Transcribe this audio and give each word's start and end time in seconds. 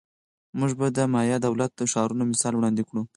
موږ 0.59 0.71
به 0.79 0.87
د 0.97 0.99
مایا 1.13 1.37
دولت 1.45 1.71
ښارونو 1.93 2.23
مثال 2.31 2.53
وړاندې 2.55 2.83
کړو 2.89 3.01